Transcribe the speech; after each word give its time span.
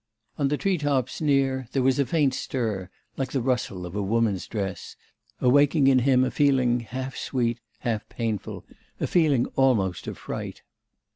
On 0.39 0.47
the 0.47 0.57
tree 0.57 0.79
tops 0.79 1.21
near 1.21 1.67
there 1.73 1.83
was 1.83 1.99
a 1.99 2.07
faint 2.07 2.33
stir, 2.33 2.89
like 3.17 3.33
the 3.33 3.39
rustle 3.39 3.85
of 3.85 3.95
a 3.95 4.01
woman's 4.01 4.47
dress, 4.47 4.95
awaking 5.39 5.85
in 5.85 5.99
him 5.99 6.23
a 6.23 6.31
feeling 6.31 6.79
half 6.79 7.15
sweet, 7.15 7.59
half 7.81 8.09
painful, 8.09 8.65
a 8.99 9.05
feeling 9.05 9.45
almost 9.55 10.07
of 10.07 10.17
fright. 10.17 10.63